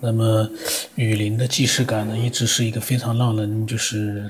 [0.00, 0.46] 那么
[0.96, 4.28] 雨林的既视感呢，一直是一个非常让人就是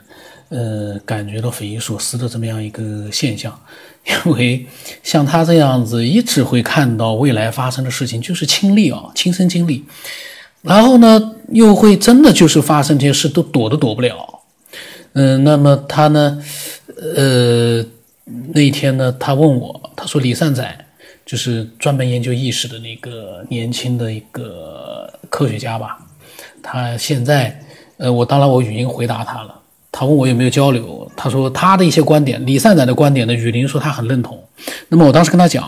[0.51, 3.59] 呃感觉到匪夷所思的这么样一个现象，
[4.27, 4.65] 因为
[5.03, 9.85] 像他这样子一直会看到未来发生的事情，就是亲历啊，亲身经历，
[10.63, 14.43] 然后呢又会真的就是发生这些事都躲都躲不了，
[15.15, 16.41] 嗯，那么他呢，
[17.17, 17.85] 呃，
[18.53, 20.79] 那一天呢，他问我，他说李善宰。
[21.27, 24.94] 就是专门研究意识的那个年轻的一个
[25.35, 25.99] 科学家吧，
[26.63, 27.61] 他现在，
[27.99, 34.49] 呃，我当然我语音回答他了，他问我有没有交流，他说他的一些观点，李善宰的观点呢，雨林说他很认同，
[34.87, 35.65] 那么我当时跟他讲，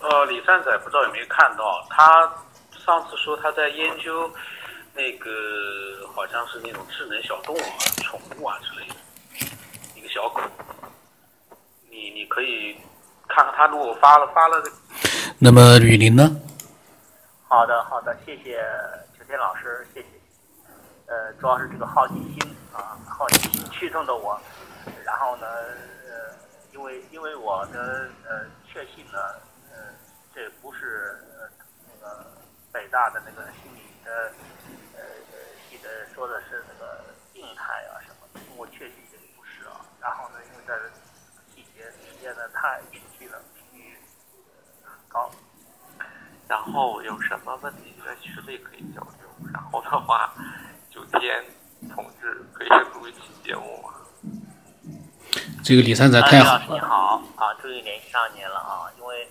[0.00, 2.28] 呃，李善宰不知道有没有看到，他
[2.84, 4.28] 上次说他在研究
[4.96, 5.30] 那个
[6.12, 8.94] 好像是那种智能小动物啊、宠物啊之类的，
[9.94, 10.40] 一个小狗。
[11.88, 12.74] 你你可以
[13.28, 14.60] 看看他如果发了发了，
[15.38, 16.34] 那么雨林呢？
[17.46, 18.58] 好的好的，谢谢
[19.18, 20.06] 秋天老师，谢谢。
[21.06, 24.40] 呃，主要是这个好奇心啊，好奇心驱动着我。
[25.04, 25.46] 然后呢，
[26.08, 26.32] 呃，
[26.72, 29.18] 因为因为我的呃确信呢，
[29.70, 29.92] 呃，
[30.34, 31.46] 这不是呃
[31.86, 32.24] 那个
[32.72, 34.32] 北大的那个心理的
[34.96, 35.36] 呃呃
[35.68, 39.84] 系的说的是那个病态啊什么的，我确信这个不是啊。
[40.00, 40.74] 然后呢，因为在。
[42.18, 43.65] 现在太具体了，频率很
[45.16, 45.30] 高。
[46.46, 49.50] 然后有什么问题在群里可以交流。
[49.52, 50.32] 然后的话，
[50.90, 51.42] 九天
[51.94, 53.94] 同志可以录一期节目吗？
[55.64, 56.58] 这个李三仔太好了。
[56.60, 58.86] 李老师你好啊，终于联系上您了啊！
[58.98, 59.28] 因为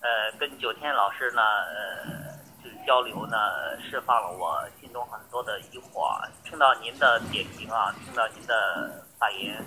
[0.00, 3.36] 呃，跟九天老师呢呃就是交流呢，
[3.80, 6.20] 释放了我心中很多的疑惑。
[6.44, 9.62] 听到您的点评啊，听到您的发言。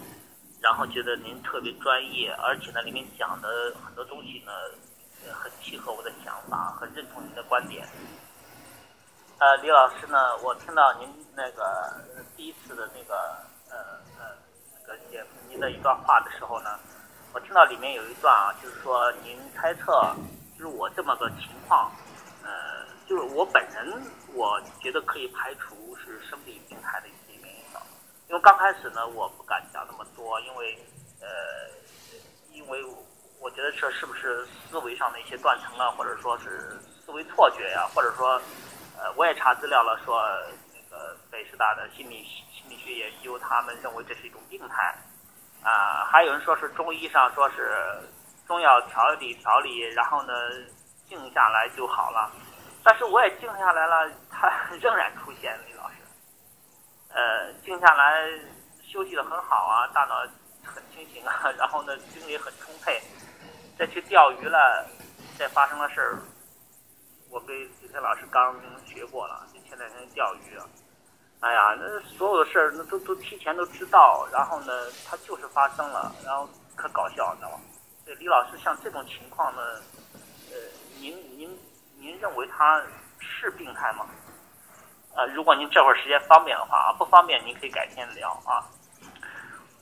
[0.61, 4.51] 然后觉得您特别专业，而且呢，里面讲的很多东西呢，
[5.33, 7.87] 很契合我的想法，很认同您的观点。
[9.39, 11.95] 呃，李老师呢，我听到您那个
[12.35, 13.15] 第一次的那个
[13.69, 13.77] 呃
[14.17, 14.35] 呃
[14.73, 16.77] 那个节您的一段话的时候呢，
[17.33, 20.13] 我听到里面有一段啊，就是说您猜测，
[20.57, 21.91] 就是我这么个情况，
[22.43, 24.01] 呃，就是我本人，
[24.33, 27.49] 我觉得可以排除是生理病态的一些原。
[27.49, 27.59] 因
[28.29, 30.77] 因为刚开始呢，我不敢讲那么多，因为，
[31.19, 31.27] 呃，
[32.51, 33.03] 因为我
[33.41, 38.33] 我觉得这是不是思维上的一些断层啊，或者说是思维错觉呀，或者说，
[38.97, 40.21] 呃，我也查资料了，说
[40.73, 44.93] 那个北师大的心理心理学研究，他们认为这是一种病态，
[45.63, 47.73] 啊，还有人说是中医上说是
[48.45, 50.33] 中药调理调理，然后呢
[51.07, 52.29] 静下来就好了，
[52.83, 54.51] 但是我也静下来了，它
[54.81, 55.95] 仍然出现李老师。
[57.07, 58.27] 呃，静下来
[58.83, 60.15] 休息的很好啊，大脑
[60.63, 63.01] 很清醒啊，然后呢，精力很充沛。
[63.79, 64.85] 再去钓鱼了，
[65.37, 66.19] 再发生了事儿，
[67.29, 68.53] 我跟李天老师刚
[68.85, 70.59] 学过了，就前两天钓鱼。
[71.39, 74.73] 哎呀，那所有的事儿那都都提前都知道，然后呢，
[75.07, 77.61] 它就是发生了，然后可搞笑，你知道吗？
[78.03, 79.61] 对李老师，像这种情况呢，
[80.51, 80.57] 呃，
[80.99, 81.57] 您您
[81.97, 82.83] 您认为他
[83.17, 84.05] 是病态吗？
[85.15, 88.67] 呃，如果您这会儿时间方便的话啊，不方便您可以改天聊啊。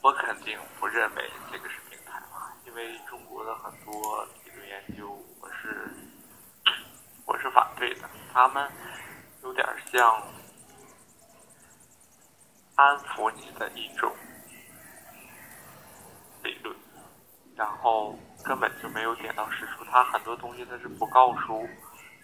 [0.04, 1.78] 我肯定不认为这个是，
[2.78, 5.10] 为中国的很多理论研究，
[5.42, 5.90] 我是
[7.26, 8.08] 我是反对的。
[8.32, 8.72] 他们
[9.42, 10.24] 有点像
[12.76, 14.16] 安抚你的一种
[16.44, 16.76] 理论，
[17.56, 18.16] 然后
[18.46, 19.84] 根本就没有点到实处。
[19.86, 21.68] 他很多东西他是不告诉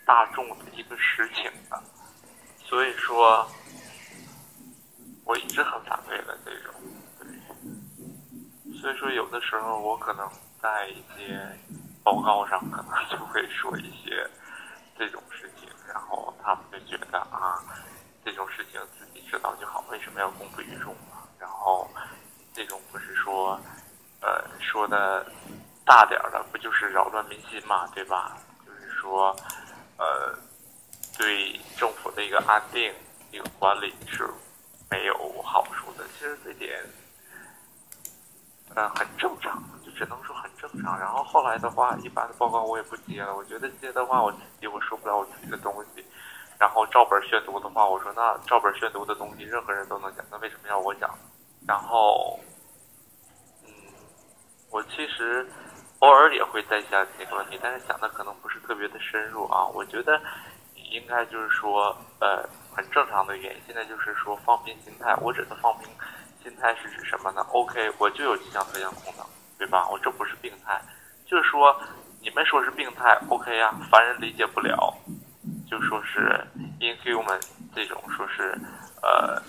[0.05, 1.81] 大众的一个实情的。
[2.59, 3.49] 所以说，
[5.25, 6.75] 我一直很反对的这种，
[8.83, 10.29] 所以说，有的时候我可能
[10.61, 11.39] 在一些
[12.03, 14.29] 报告上，可能就会说一些
[14.99, 17.63] 这种事情，然后他们就觉得啊，
[18.25, 21.23] 这种事情自己知道就好，为什么要公布于众嘛？
[21.39, 21.89] 然后，
[22.53, 23.57] 这种不是说，
[24.19, 25.25] 呃，说的
[25.85, 28.35] 大点儿的，不就是扰乱民心嘛，对吧？
[28.65, 29.33] 就是说，
[29.97, 30.37] 呃。
[31.15, 32.91] 对政府的一个安定、
[33.29, 34.27] 一个管理是
[34.89, 36.03] 没有好处的。
[36.17, 36.83] 其实这点，
[38.75, 40.99] 呃，很正常，就只能说很正常。
[40.99, 43.35] 然后后来的话，一般的报告我也不接了。
[43.35, 46.05] 我觉得接的话，我自己我说不了我自己的东西。
[46.59, 51.09] 然后照本宣读的话，我说那照本宣读的东西，任何人都能讲，那为什么要我讲？
[51.67, 52.39] 然后，
[53.63, 53.69] 嗯，
[54.69, 55.47] 我其实
[55.99, 59.65] 偶尔也会在想这个问题，但是想的可能不是特别的深入啊。
[59.67, 60.19] 我觉得。
[60.91, 61.87] 应该就是说，
[62.19, 63.61] 呃，很正常的原因。
[63.65, 65.15] 现在就是说放平心态。
[65.21, 65.89] 我指的放平
[66.43, 69.25] 心态是指什么呢？OK，我就有迹象特异功能，
[69.57, 69.87] 对吧？
[69.89, 70.81] 我这不是病态，
[71.25, 71.73] 就是说
[72.19, 74.93] 你们说是病态，OK 啊，凡人理解不了，
[75.71, 76.45] 就说是
[76.81, 77.41] inhuman
[77.73, 78.53] 这种说是
[79.01, 79.41] 呃，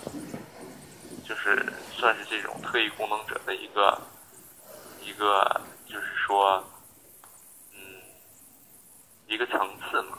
[1.26, 4.00] 就是算是这种特异功能者的一个
[5.02, 6.62] 一个，就是说
[7.73, 7.79] 嗯
[9.26, 10.19] 一个层次嘛，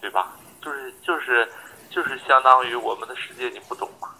[0.00, 0.36] 对吧？
[0.62, 1.46] 就是就是
[1.90, 4.13] 就是相当于我们的世界你不懂嘛。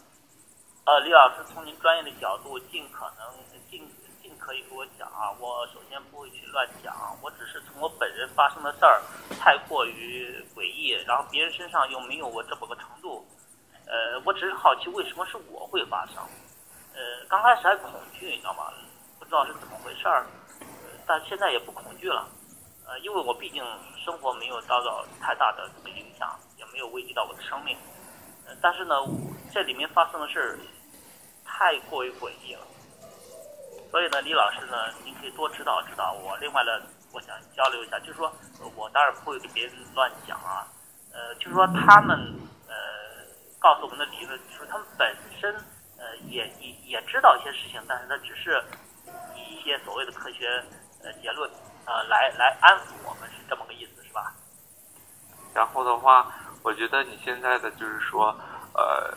[0.86, 3.26] 呃，李老师从您专业的角度，尽可能
[3.70, 3.88] 尽
[4.22, 5.32] 尽可以给我讲啊。
[5.40, 9.00] 我首先不会去乱讲，我只是从我本人发生的事儿
[9.40, 13.26] 太过于诡异，然后别人身上又没有我这么个程度。
[13.86, 16.16] 呃，我只是好奇为什么是我会发生。
[16.92, 18.70] 呃，刚开始还恐惧，你知道吗？
[19.19, 20.26] 不知道是怎么回事儿，
[21.06, 22.28] 但现在也不恐惧了。
[22.86, 23.64] 呃，因为我毕竟
[24.04, 27.75] 生活没有遭到太大的这个影响，也没有危及到我的生命。
[28.61, 28.94] 但是呢，
[29.52, 30.58] 这里面发生的事儿。
[31.56, 32.67] 太过于诡异了，
[33.88, 36.37] 所以呢，李老师呢，您可以多指导指导我。
[36.38, 36.82] 另外呢，
[37.12, 38.32] 我想交流一下，就是说
[38.75, 40.67] 我当然不会给别人乱讲啊，
[41.12, 42.19] 呃，就是说他们
[42.67, 42.75] 呃
[43.61, 45.55] 告诉我们的理论，就是他们本身
[45.96, 48.61] 呃也也也知道一些事情，但是他只是
[49.37, 50.61] 以一些所谓的科学
[51.05, 51.49] 呃结论
[51.85, 54.35] 呃来来安抚我们，是这么个意思，是吧？
[55.55, 58.34] 然后的话，我觉得你现在的就是说
[58.75, 59.14] 呃。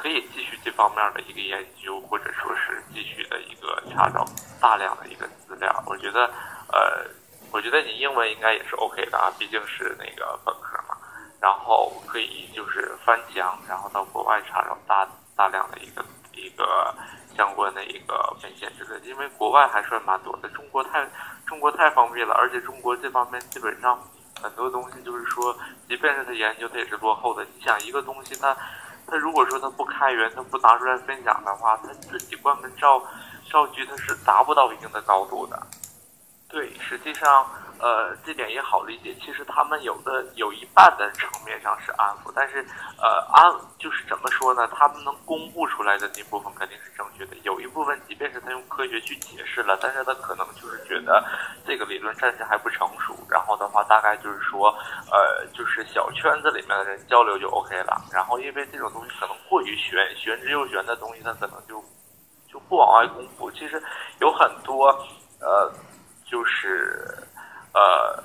[0.00, 4.24] 可以继续这方面的一个研究，或者说是继续的一个查找
[4.60, 5.82] 大量的一个资料。
[5.86, 6.30] 我觉得，
[6.72, 7.04] 呃，
[7.50, 10.96] 我觉得你英文应该也是 OK 的啊，毕竟是那个本科嘛。
[11.40, 16.94] 然后可以就是翻墙，然后到国外查找大大量的一个一个
[17.36, 19.06] 相关的一个文献之类的。
[19.06, 21.04] 因为国外还算蛮多的，中国太
[21.44, 23.98] 中国太方便了，而且中国这方面基本上
[24.42, 25.56] 很多东西就是说，
[25.88, 27.44] 即便是他研究，他也是落后的。
[27.44, 28.56] 你想一个东西，它。
[29.10, 33.02] 他如果说他不开源，他不拿出来分享的话，他自己关门造
[33.50, 35.58] 造句，他是达不到一定的高度的。
[36.46, 37.46] 对，实际上，
[37.78, 39.16] 呃，这点也好理解。
[39.24, 42.60] 其实他们有的有一半的层面上是安抚，但是，
[42.98, 44.68] 呃，安就是怎么说呢？
[44.68, 47.36] 他们能公布出来的那部分肯定是正确的。
[47.44, 51.24] 有一部分，即便是他用科学去解释了，但是他可能就是觉得
[51.66, 53.17] 这个理论暂时还不成熟。
[53.48, 54.68] 然后的话，大概就是说，
[55.10, 58.04] 呃，就是小圈子里面的人交流就 OK 了。
[58.12, 61.82] 然后，因为这种东西可能过于玄玄之又玄的东西，他可能就
[62.46, 63.50] 就不往外公布。
[63.52, 63.82] 其实
[64.20, 64.88] 有很多，
[65.40, 65.72] 呃。
[66.30, 67.26] 就是
[67.72, 68.22] 呃，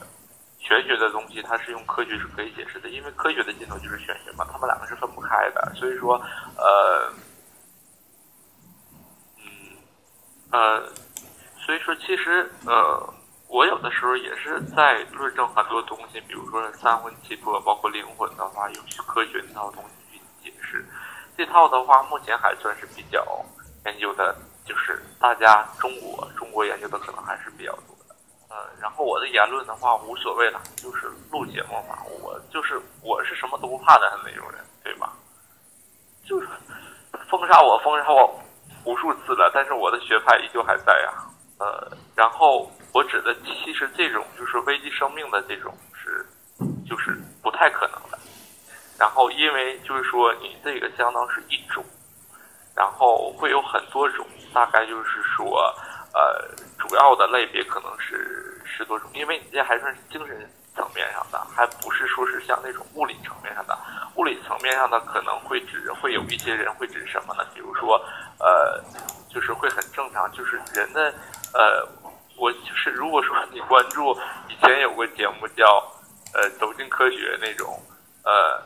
[0.60, 5.72] 玄学的东西，它是用科学是可以解释的，因为科学的尽头就是玄学嘛，他们两个是分不开的。
[5.74, 6.22] 所以说，
[6.58, 7.14] 呃，
[9.38, 9.48] 嗯，
[10.52, 10.84] 呃，
[11.66, 13.14] 所以说其实呃，
[13.54, 20.84] 我有的时候也是在论证很多东西，比如说三魂七魄，包括灵魂的话，用科学那套东西去解释。
[21.38, 23.24] 这套的话，目前还算是比较
[23.86, 24.36] 研究的，
[24.66, 28.16] 就是大家中国中国研究的可能还是比较多的。
[28.50, 35.14] 呃，然后我的言论的话无所谓了，就是录节目嘛，我就是我是什么都不怕的那种人，对吧？
[36.26, 36.48] 就是
[37.30, 38.34] 封杀我，封杀我
[38.84, 41.14] 无数次了，但是我的学派依旧还在呀。
[41.60, 46.26] 呃，然后我指的其实这种就是危及生命的这种是，
[46.88, 48.18] 就是不太可能的。
[48.98, 51.84] 然后因为就是说你这个相当是一种，
[52.76, 55.74] 然后会有很多种，大概就是说。
[56.16, 56.48] 呃，
[56.78, 63.76] 主要的类别可能是十多种，因为你这还算是精神层面上的，还不是说是像那种物理层面上的。
[64.14, 67.44] 物理层面上的可能会指会有一些人会指什么呢？
[67.56, 68.00] 比如说，
[68.38, 68.80] 呃，
[69.28, 71.12] 就是会很正常，就是人的，
[71.52, 71.84] 呃，
[72.44, 74.12] 我就是如果说你关注
[74.50, 75.64] 以前有个节目叫
[76.34, 77.82] 呃走进科学那种，
[78.26, 78.62] 呃，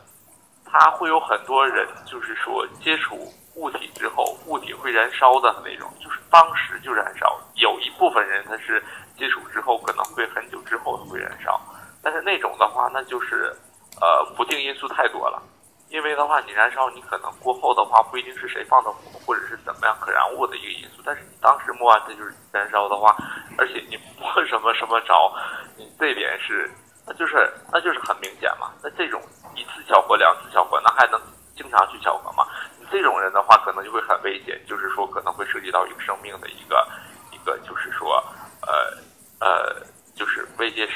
[0.64, 3.32] 他会有很多人就是说接触。
[3.54, 7.40] 物体之后，物体会燃烧的那种，就是当时就燃烧。
[7.56, 8.80] 有一部分人他是
[9.16, 11.60] 接触之后，可能会很久之后会燃烧。
[12.00, 13.52] 但是那种的话，那就是
[14.00, 15.42] 呃不定因素太多了。
[15.90, 21.02] 因为的话，你燃烧，你可能过后的话不一定是谁放的火，或者是怎么样可燃物的一个因素。
[21.04, 23.16] 但是你当时摸完它就是燃烧的话，
[23.56, 25.14] 而且你摸什么什么着，
[25.76, 26.70] 你这点是
[27.06, 28.70] 那就是那就是很明显嘛。
[28.82, 29.20] 那这种
[29.54, 31.18] 一次巧合、两次巧合，那还能
[31.56, 32.46] 经常去巧合吗？
[32.78, 36.86] 你这种人的话，可能就会很危险，就是说可能会涉及到一个生命的一个
[37.32, 38.22] 一个，就是说，
[38.60, 38.94] 呃
[39.40, 39.82] 呃，
[40.14, 40.86] 就是威胁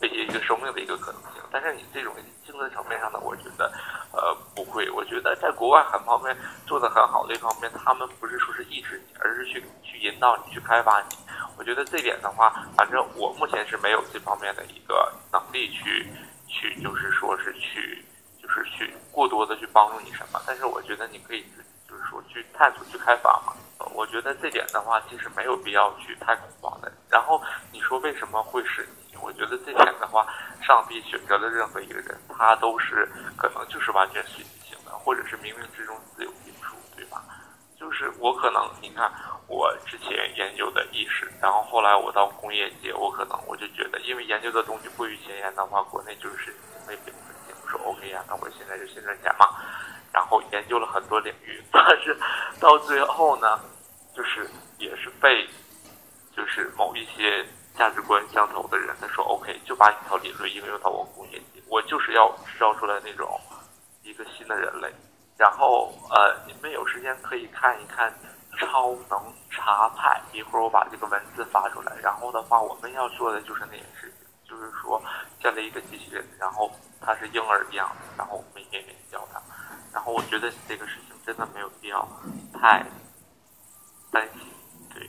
[0.00, 1.40] 威胁一个生命的一个可能性。
[1.50, 2.14] 但是你这种
[2.46, 3.70] 精神层面上的，我觉得
[4.12, 4.88] 呃不会。
[4.90, 6.34] 我觉得在国外很方面
[6.64, 11.16] 做的很好的一方面，他们不是说是抑制你，而是去去引导你去开发你。
[11.58, 16.08] 我觉得这点的话，反正我目前是没有这方面的一个能力去
[16.46, 18.04] 去，就是说是去。
[18.42, 21.42] 就是去过多的去帮助你什么，但是我觉得你可以
[21.88, 23.54] 就是说去探索去开发嘛。
[23.94, 26.92] 我觉得这点的话，其实没有必要去太恐慌的。
[27.08, 30.26] 然后你说为什么会使你我觉得这点的话，
[30.60, 34.61] 上帝选择了任何一个人，他都是可能就是完全随机，
[35.04, 37.22] 或者是冥冥之中自有定数，对吧？
[37.78, 39.10] 就是我可能，你看
[39.48, 46.54] 我之前研究的意识，然后后来我到工业界，我可能我就觉得，因为研究的东西过于前沿的话，国内就是
[46.86, 47.52] 会被分析。
[47.60, 49.46] 我说 OK 呀，那我现在就先赚钱嘛，
[50.12, 52.16] 然后研究了很多领域，但是
[52.60, 53.58] 到最后呢，
[54.14, 55.48] 就是也是被
[56.36, 57.44] 就是某一些
[57.76, 63.40] 价值观相投的人，他说 OK，就把你套理论应用到我工业界，我就是要制造出来那种
[64.02, 64.92] 一个新的人类。
[65.38, 68.12] 然后呃，你们有时间可以看一看
[68.58, 71.96] 《超能查派》，一会儿我把这个文字发出来。
[72.02, 75.02] 然后的话，我们要做的就是那件事情，就是说
[75.40, 79.40] 建立一个机器人，然后它是婴儿一样的，然后我们一点点教它。
[79.92, 82.06] 然后我觉得这个事情真的没有必要
[82.52, 82.84] 太
[84.10, 84.46] 担心，
[84.94, 85.08] 对。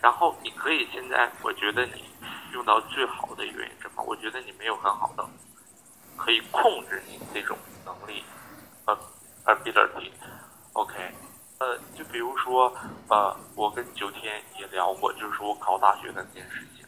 [0.00, 2.04] 然后你可以现在，我觉得你
[2.52, 4.02] 用到最好的一个原因什么？
[4.04, 5.28] 我觉得你没有很好的
[6.16, 7.56] 可以控制你这种
[7.88, 8.22] 能力
[8.86, 8.98] 呃。
[9.48, 10.92] ability，OK，
[11.58, 12.70] 呃，就比如说，
[13.08, 16.84] 呃，我跟九天也聊过，就是说我考大学的那件事情，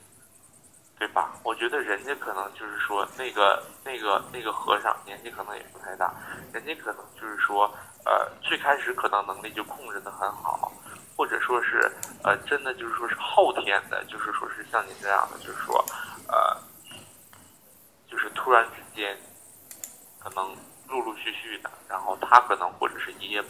[0.98, 1.32] 对吧？
[1.42, 6.12] 我觉得人家可能就是说，那个、那个、那个和尚年纪可能也不太大，
[6.52, 7.64] 人家可能就是说，
[8.04, 10.70] 呃，最开始可能能力就控制的很好，
[11.16, 11.90] 或者说是，
[12.22, 15.82] 呃，真的就是说是后天的，就是说是像您这样的，就是说，
[16.28, 16.60] 呃，
[18.06, 19.16] 就是突然之间，
[20.18, 20.54] 可能。
[20.90, 23.42] 陆陆续续的，然后他可能或者是一夜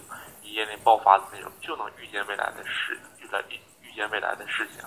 [0.42, 3.42] 一夜内爆发的那种，就能预见未来的事，预来
[3.80, 4.82] 预见未来的事情，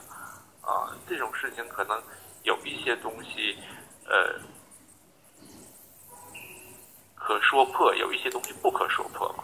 [0.62, 2.02] 啊，这种事情可能
[2.44, 3.58] 有一些东西，
[4.06, 4.40] 呃，
[7.16, 9.44] 可说破，有一些东西不可说破嘛。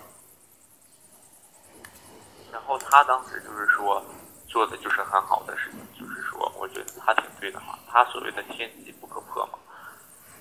[2.51, 4.04] 然后他当时就是说
[4.48, 9.59] 做的就是很好的事情，就是说我觉得他挺对的嘛，他所谓的天机不可破嘛。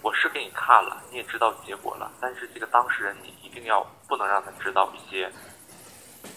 [0.01, 5.31] 我是给你看了，你也知道结果了，但是这个当事人你一定要不能让他知道一些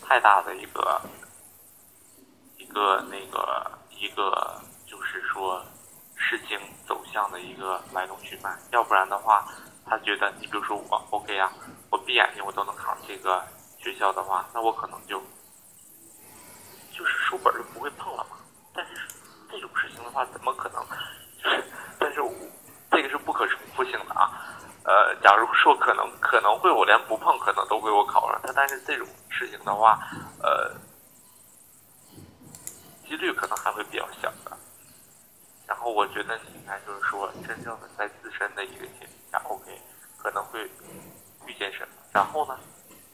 [0.03, 0.99] 太大的一个
[2.57, 5.63] 一个那个一个就是说
[6.15, 9.47] 事情走向的一个来龙去脉，要不然的话，
[9.85, 11.51] 他觉得你比如说我 OK 呀，
[11.91, 13.45] 我闭眼睛我都能考上这个
[13.77, 15.21] 学校的话，那我可能就
[16.91, 18.37] 就是书本就不会碰了嘛。
[18.73, 18.93] 但是
[19.51, 20.83] 这种事情的话，怎么可能？
[21.43, 21.63] 就是
[21.99, 22.31] 但是我。
[23.11, 24.31] 是不可重复性的啊，
[24.85, 29.99] 呃，假如说可能可能会我连不碰可能都被我考上，但但是这种事情的话，
[30.41, 30.71] 呃，
[33.05, 34.57] 几率可能还会比较小的。
[35.67, 39.81] 然后我觉得你应该就是说，真正的在自身的一个前提下，OK，
[40.17, 40.63] 可能会
[41.45, 42.57] 遇见什么，然后呢，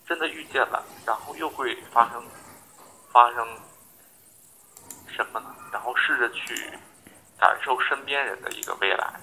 [0.08, 2.24] 真的遇见了，然后又会发生
[3.12, 3.48] 发生
[5.08, 5.56] 什么呢？
[5.72, 6.56] 然后试着去
[7.40, 9.14] 感受身边人的一个未来。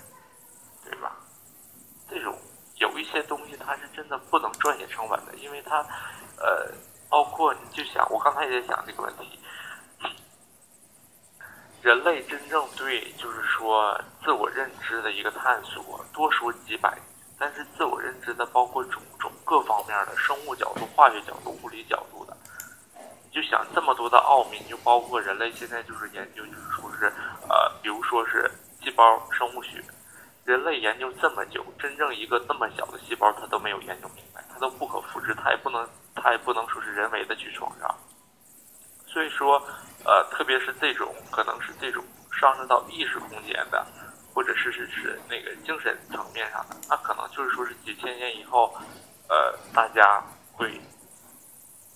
[2.09, 2.37] 这种
[2.77, 5.79] 有一些东西，它是真的不能撰写成文的，因为它，
[6.39, 6.71] 呃，
[7.09, 9.39] 包括你就想，我刚才也在想这个问题，
[11.83, 16.99] 人类真正对就是说自我认知的一个探索，多说几百，
[17.39, 22.37] 但是自我认知的包括种种各方面的生物角度、化学角度、物理角度的，
[22.97, 27.13] 你就想这么多的奥秘，就包括人类现在就是研究，就是说是
[27.49, 28.51] 呃，比如说是
[28.83, 29.83] 细胞生物学。
[30.45, 37.95] 人类研究这么久，真正一个那么小的细胞，它都没有研究明白，它都不可复制，它也不能，它也不能说是人为的去创造。
[39.07, 39.57] 所以说，
[40.05, 43.87] 呃，特别是这种可能是这种上升到意识空间的，
[44.35, 48.75] 或者是是是那个精神层面上的，那可能就是说是几千年以后，
[49.29, 50.23] 呃，大家
[50.53, 50.81] 会。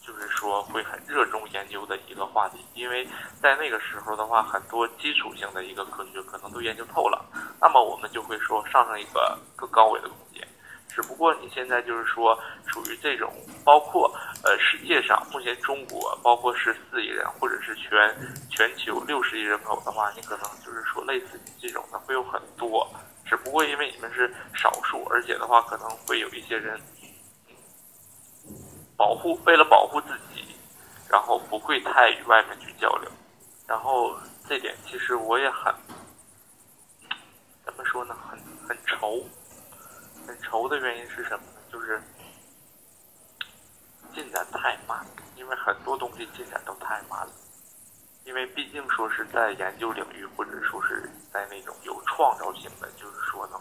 [0.09, 3.07] 就是说会很热衷研究的一个话题，因为
[3.43, 7.23] 在那个时候的话，很多基础性的一个科学可能都研究透了，
[7.61, 10.49] 那么我们就会说上升一个更高维的空间。
[10.88, 12.35] 只不过你现在就是说
[12.67, 13.31] 处于这种，
[13.62, 14.11] 包括
[14.43, 17.93] 呃世界上目前中国包括十四亿人，或者是全
[18.49, 22.88] 全球六十亿人口的话，你可能就是说类似于这种的会有很多，
[23.27, 26.81] 只不过因为你们是少数，而且的话可能会有一些人。
[28.99, 30.57] 保护为了保护自己，
[31.09, 33.09] 然后不会太与外面去交流，
[33.64, 35.73] 然后这点其实我也很
[37.64, 38.17] 怎么说呢？
[38.28, 38.37] 很
[38.69, 39.25] 很愁，
[40.26, 41.61] 很愁的原因是什么呢？
[41.73, 42.02] 就是
[44.12, 47.33] 进展太慢，因为很多东西进展都太慢了。
[48.25, 53.61] 因为毕竟说是在研究领域，或者说是在那种有创造性的，就是说能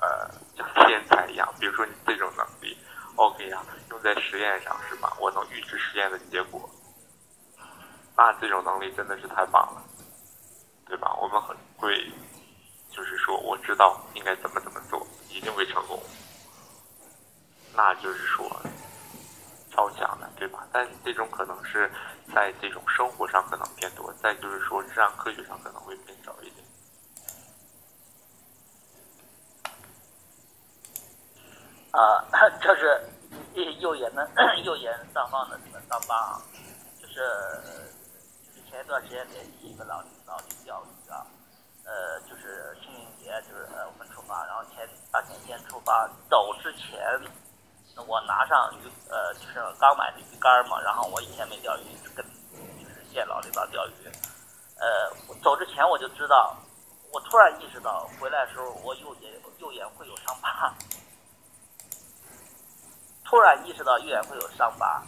[0.00, 2.46] 呃像天才一样，比如说你这种能。
[3.16, 5.16] OK 呀，用在实验上是吧？
[5.20, 6.68] 我能预知实验的结果，
[8.16, 9.82] 那这种能力真的是太棒了，
[10.86, 11.14] 对吧？
[11.20, 12.10] 我们很会，
[12.90, 16.02] 就是说我知道应该怎么怎么做，一定会成功，
[17.74, 18.50] 那就是说
[19.70, 20.66] 超强的，对吧？
[20.72, 21.90] 但这种可能是
[22.34, 26.66] 在这种生活上可能偏多，再就是说自然科学上可能会偏少一点。
[31.92, 32.24] 啊，
[32.60, 33.00] 这是
[33.80, 34.26] 右眼的
[34.64, 36.42] 右眼上方的这个伤疤啊，
[37.00, 37.14] 就是
[38.46, 41.20] 就是前一段时间联系一个老领导去钓鱼啊，
[41.84, 46.98] 呃，就是清明节，就是呃我们出发，然后前大前天出发，走之前
[48.06, 52.24] 我拿上鱼呃就是刚买的鱼竿嘛，然后我以前没钓鱼，就跟
[52.82, 53.92] 就是见老领导钓鱼，
[54.80, 56.56] 呃，走之前我就知道，
[57.12, 60.72] 我突然意识到回来的时候我右眼右眼会有伤疤。
[63.32, 65.02] 突然意识到右眼会有伤疤，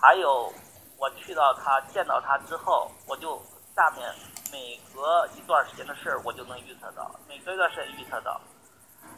[0.00, 0.50] 还有
[0.96, 3.38] 我去到他见到他之后，我就
[3.76, 4.10] 下面
[4.50, 8.40] 每隔一段时间的事儿，我就能预测到，每隔一段时间预测到。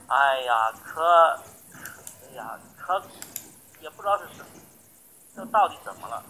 [0.09, 1.39] 哎呀，可，
[2.27, 3.01] 哎呀，可
[3.79, 4.45] 也不知道是什，
[5.37, 6.21] 这到底怎么了？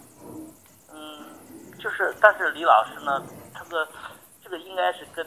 [0.93, 1.25] 嗯，
[1.79, 3.23] 就是，但是李老师呢，
[3.59, 3.89] 这个
[4.45, 5.27] 这个应该是跟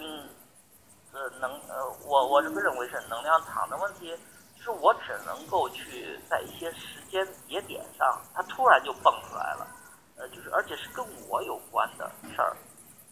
[1.12, 4.16] 呃能呃，我我这个认为是能量场的问题。
[4.63, 9.67] 是我只能够去在一些时间节点上，它突然就蹦出来了，
[10.15, 12.55] 呃，就是而且是跟我有关的事儿，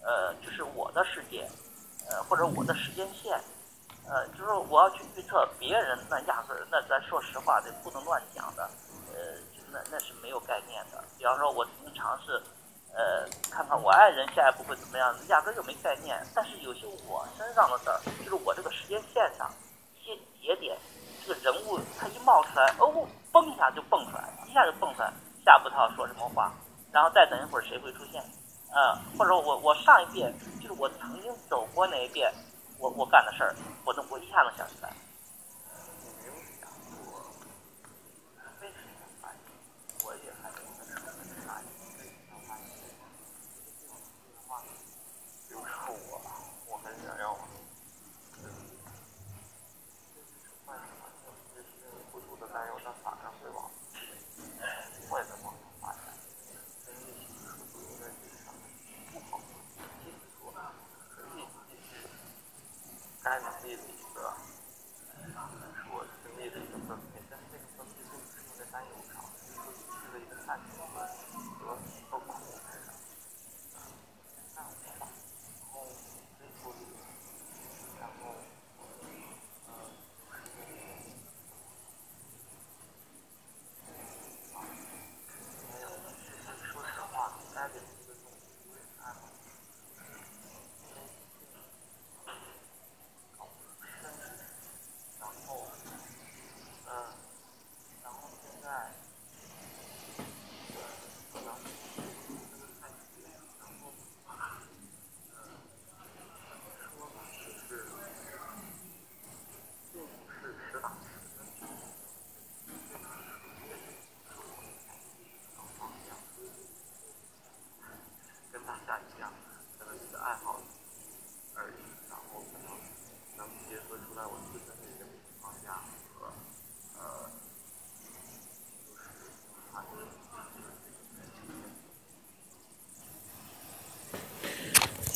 [0.01, 1.45] 呃，就是我的世界，
[2.09, 3.33] 呃，或者我的时间线，
[4.07, 8.63] 呃，就是我要去预测别人，那压根儿，那咱说实话，这不能乱讲的，
[9.13, 9.35] 呃，
[9.73, 11.03] 那那是没有概念的。
[11.17, 12.41] 比方说，我曾经尝试，
[12.93, 16.17] 呃，看看我爱人下一步会怎么样，压根儿就没概念。
[16.33, 19.51] 但是有些我身上的事儿，就是我这个时间线上
[19.99, 20.77] 一些节点。
[21.25, 25.11] 这个人物他一冒出来，哦，嘣一下就蹦出来，一下就蹦出来，
[25.45, 26.51] 下不套说什么话，
[26.91, 28.21] 然后再等一会儿谁会出现？
[28.73, 32.33] 呃，或者我我上一遍就是我曾经走过那一遍，
[32.79, 34.89] 我我干的事儿，我能我一下能想起来。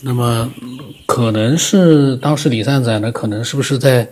[0.08, 0.52] 那么，
[1.08, 4.08] 可能是当时李善宰呢，可能是不是在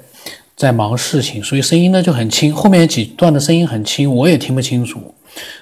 [0.55, 4.99] 在忙事情，所以声音呢就很轻，后面几段的声音很轻，我也听不清楚。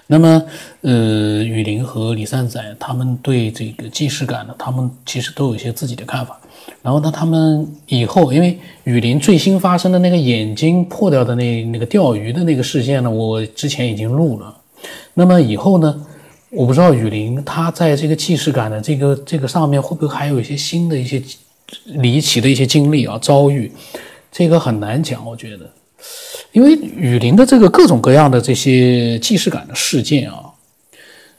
[0.07, 0.41] 那么，
[0.83, 6.39] 呃，雨林和李善宰他们对这个既视感呢，他们其实都有一些自己的看法。
[6.81, 14.55] 然后呢，他们以后因为雨林最新发生的那个眼睛破掉的那那个钓鱼的那个事件呢，我之前已经录了。
[15.13, 16.05] 那么以后呢？
[16.51, 21.21] 我不知道雨林他在这个既视感的这个这个上面会不会还有一些新的一些
[21.85, 23.71] 离奇的一些经历啊遭遇，
[24.29, 25.65] 这个很难讲，我觉得，
[26.51, 30.43] 因为雨林的这个各种各样的这些既视感的事件啊，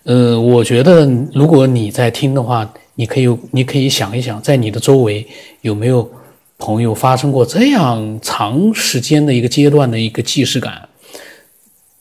[0.05, 5.27] 呃，我觉得如果你在听的话，你可以你可以想一想，在你的周围
[5.61, 6.11] 有没有
[6.57, 10.89] 朋友发生过这样长时间的一个阶段的一个既视感，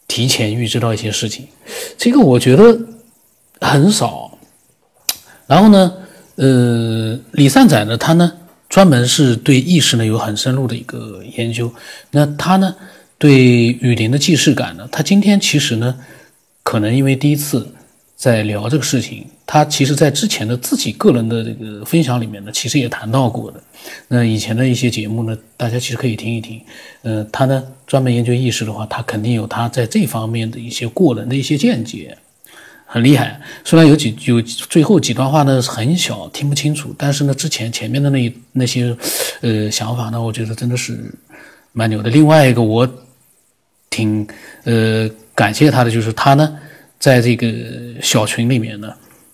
[0.07, 1.45] 提前预知到一些事情，
[1.97, 2.79] 这个我觉得。
[3.61, 4.37] 很少，
[5.47, 5.93] 然后呢，
[6.35, 8.33] 呃，李善宰呢，他呢
[8.67, 11.71] 专门是对意识呢有很深入的一个研究。
[12.09, 12.75] 那他呢
[13.17, 15.95] 对雨林的既视感呢，他今天其实呢，
[16.63, 17.71] 可能因为第一次
[18.15, 23.61] 在聊这个事情，他其实在之前的自己个人的这个分享里面呢，其实也谈到过的。
[24.07, 26.59] 那以前的一些节目呢，大家其实可以听一听。
[27.03, 32.17] 呃，他呢专门研究意识的话，他肯定有他在这方面的一些过人的一些见解，
[32.93, 33.39] 很厉害。
[33.63, 38.93] 虽然有几有最后几段话呢很小，听不清楚，但是呢之前前面的那那些
[39.39, 40.99] 呃想法呢，我觉得真的是
[41.71, 42.09] 蛮牛的。
[42.09, 42.85] 另外一个我
[43.89, 44.27] 挺
[44.65, 46.57] 呃感谢他的，就是他呢
[46.99, 47.47] 在这个
[48.01, 48.91] 小群里面呢。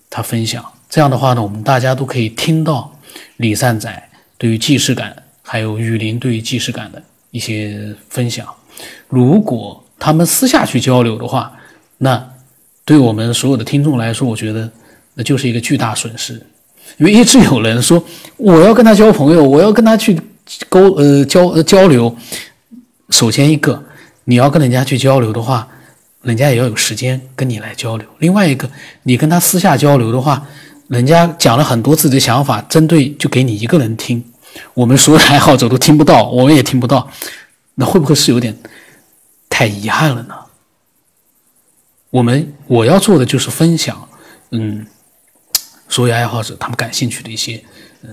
[0.10, 2.89] 他分享这样的话呢，我们大家都可以听到
[3.36, 8.48] 李善宰对于既视感，还有雨林对于既视感的一些分享。
[9.10, 11.52] 如果他们私下去交流的话，
[11.98, 12.26] 那
[12.88, 14.71] 对我们所有的听众来说，我觉得
[15.15, 16.41] 那就是一个巨大损失。
[16.97, 18.02] 因为一直有人说
[18.38, 20.17] 我要跟他交朋友，我要跟他去
[20.69, 22.15] 沟呃交呃交流。
[23.10, 23.84] 首先一个，
[24.23, 25.67] 你要跟人家去交流的话。
[26.23, 28.06] 人家也要有时间跟你来交流。
[28.19, 28.69] 另外一个，
[29.04, 30.45] 你跟他私下交流的话，
[30.89, 34.21] 人家讲了很多自己的想法，针对就给你一个人听，
[34.73, 37.10] 我们所有爱好者都听不到，我们也听不到，
[37.76, 38.58] 那会不会是有点
[39.47, 40.36] 太遗憾了呢？
[42.10, 44.08] 我们我要做的就是分享，
[44.52, 44.86] 嗯，
[45.89, 47.63] 所有爱好者他们感兴趣的一些
[48.04, 48.10] 嗯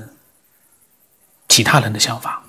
[1.49, 2.43] 其他人的想法，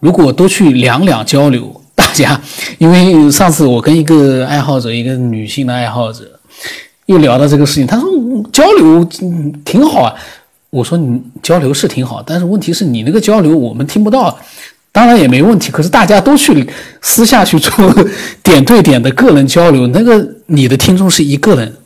[0.00, 1.82] 如果都去两两交流。
[1.96, 2.38] 大家，
[2.76, 6.38] 因为上次我跟一个爱好者，一个女性的爱好者，
[7.06, 8.10] 又聊到这个事情，他说
[8.52, 9.02] 交流
[9.64, 10.14] 挺好啊。
[10.68, 14.38] 我说你交流是挺好，但是问题是你那个交流我们听不到，
[14.96, 15.70] 当然也没问题。
[15.70, 16.66] 可是大家都去
[17.02, 17.70] 私下去做
[18.42, 21.76] 点对点的个人交流，那个你的听众是一个人，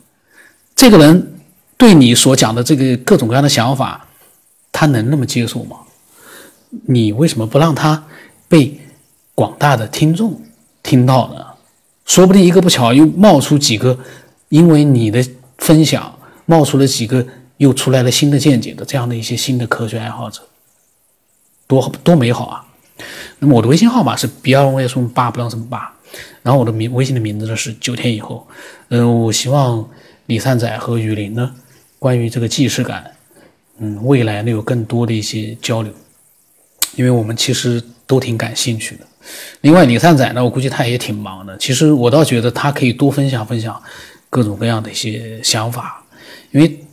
[0.77, 1.33] 这个人
[1.77, 4.07] 对你所讲的这个各种各样的想法，
[4.71, 5.79] 他能那么接受吗？
[6.87, 8.05] 你为什么不让他
[8.47, 8.79] 被？
[9.33, 10.39] 广大的听众
[10.83, 11.43] 听到呢，
[12.05, 13.99] 说不定一个不巧又冒出几个，
[14.51, 20.43] 因为你的分享冒出了几个又出来了新的见解的这样的一些新的科学爱好者，
[21.67, 22.67] 多多美好啊！
[23.39, 25.93] 那么我的微信号码是 b l v 八不让什么八，
[26.43, 28.47] 然后我的名微信的名字呢是九天以后。
[28.89, 29.89] 嗯，我希望
[30.27, 31.51] 李善仔和雨林呢，
[31.99, 33.11] 关于这个既视感，
[33.79, 35.93] 嗯，未来呢有更多的一些交流，
[36.97, 39.07] 因为我们其实都挺感兴趣的。
[39.61, 41.57] 另外，李善仔呢，我估计他也挺忙的。
[41.59, 43.81] 其实我倒觉得他可以多分享分享
[44.29, 46.03] 各种各样的一些想法，
[46.51, 46.85] 因为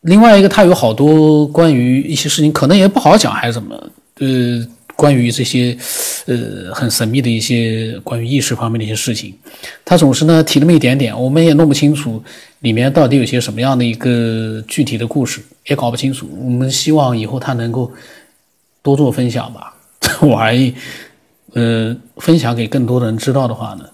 [0.00, 3.76] 另外一个他有好多关于一些事情可能也不好讲还是怎么，
[4.18, 4.66] 呃，
[4.96, 5.76] 关于这些
[6.24, 9.32] 呃很神秘的一些关于意识方面的一些事情，
[9.84, 12.22] 他总是呢提那么一点点，我们也弄不清楚
[12.60, 16.28] 里面到底有些什么样的一个具体的故事，也搞不清楚。
[16.42, 17.92] 我们希望以后他能够
[18.82, 20.74] 多做分享吧，这玩意。
[21.52, 23.84] 呃，分享给更多的人知道的话呢，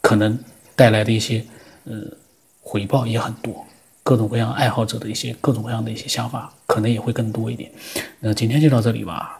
[0.00, 0.38] 可能
[0.74, 1.44] 带来的一些
[1.84, 1.94] 呃
[2.62, 3.66] 回报也很多，
[4.02, 7.70] 各种各样爱好者的一些各种各样的一些想法，可能也会更多一点。
[8.20, 9.38] 那今天就到这里吧。